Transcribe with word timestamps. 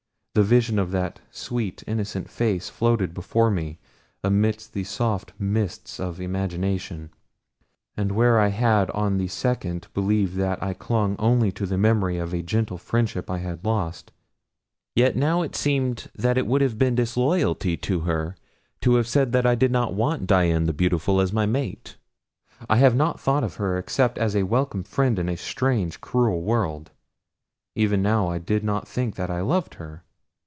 The 0.33 0.43
vision 0.43 0.79
of 0.79 0.91
that 0.91 1.19
sweet 1.29 1.81
and 1.83 1.91
innocent 1.99 2.29
face 2.29 2.69
floated 2.69 3.13
before 3.13 3.51
me 3.51 3.79
amidst 4.23 4.71
the 4.71 4.85
soft 4.85 5.33
mists 5.37 5.99
of 5.99 6.21
imagination, 6.21 7.09
and 7.97 8.13
where 8.13 8.39
I 8.39 8.47
had 8.47 8.89
on 8.91 9.17
the 9.17 9.27
second 9.27 9.89
believed 9.93 10.37
that 10.37 10.63
I 10.63 10.73
clung 10.73 11.17
only 11.19 11.51
to 11.51 11.65
the 11.65 11.77
memory 11.77 12.17
of 12.17 12.33
a 12.33 12.41
gentle 12.41 12.77
friendship 12.77 13.29
I 13.29 13.39
had 13.39 13.65
lost, 13.65 14.13
yet 14.95 15.17
now 15.17 15.41
it 15.41 15.53
seemed 15.53 16.09
that 16.15 16.37
it 16.37 16.47
would 16.47 16.61
have 16.61 16.79
been 16.79 16.95
disloyalty 16.95 17.75
to 17.75 17.99
her 17.99 18.37
to 18.79 18.95
have 18.95 19.09
said 19.09 19.33
that 19.33 19.45
I 19.45 19.55
did 19.55 19.69
not 19.69 19.95
want 19.95 20.27
Dian 20.27 20.63
the 20.63 20.71
Beautiful 20.71 21.19
as 21.19 21.33
my 21.33 21.45
mate. 21.45 21.97
I 22.69 22.77
had 22.77 22.95
not 22.95 23.19
thought 23.19 23.43
of 23.43 23.55
her 23.55 23.77
except 23.77 24.17
as 24.17 24.33
a 24.33 24.43
welcome 24.43 24.83
friend 24.85 25.19
in 25.19 25.27
a 25.27 25.35
strange, 25.35 25.99
cruel 25.99 26.41
world. 26.41 26.91
Even 27.75 28.01
now 28.01 28.29
I 28.29 28.37
did 28.37 28.63
not 28.63 28.87
think 28.87 29.15
that 29.15 29.29
I 29.29 29.41
loved 29.41 29.73
her. 29.73 30.05